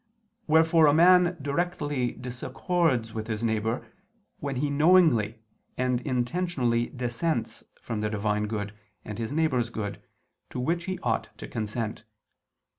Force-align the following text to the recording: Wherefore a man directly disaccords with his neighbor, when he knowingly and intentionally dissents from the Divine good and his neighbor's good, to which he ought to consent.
Wherefore 0.47 0.87
a 0.87 0.95
man 0.95 1.37
directly 1.39 2.13
disaccords 2.13 3.13
with 3.13 3.27
his 3.27 3.43
neighbor, 3.43 3.85
when 4.39 4.55
he 4.55 4.67
knowingly 4.71 5.37
and 5.77 6.01
intentionally 6.01 6.87
dissents 6.87 7.63
from 7.79 8.01
the 8.01 8.09
Divine 8.09 8.47
good 8.47 8.73
and 9.05 9.19
his 9.19 9.31
neighbor's 9.31 9.69
good, 9.69 10.01
to 10.49 10.59
which 10.59 10.85
he 10.85 10.97
ought 11.03 11.29
to 11.37 11.47
consent. 11.47 12.03